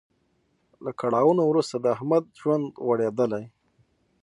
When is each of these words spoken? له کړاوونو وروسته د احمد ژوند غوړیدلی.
له 0.83 0.91
کړاوونو 0.99 1.41
وروسته 1.47 1.75
د 1.79 1.85
احمد 1.95 2.23
ژوند 2.39 2.65
غوړیدلی. 2.85 3.43